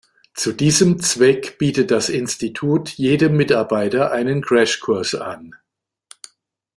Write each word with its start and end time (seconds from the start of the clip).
Zu 0.33 0.53
diesem 0.53 0.99
Zweck 0.99 1.59
bietet 1.59 1.91
das 1.91 2.09
Institut 2.09 2.89
jedem 2.89 3.37
Mitarbeiter 3.37 4.11
einen 4.11 4.41
Crashkurs 4.41 5.13
an. 5.13 5.53